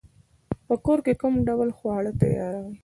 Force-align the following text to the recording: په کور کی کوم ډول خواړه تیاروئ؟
په 0.67 0.75
کور 0.85 0.99
کی 1.05 1.13
کوم 1.21 1.33
ډول 1.47 1.69
خواړه 1.77 2.11
تیاروئ؟ 2.19 2.75